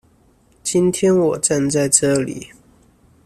[0.63, 2.47] 今天我站在這裡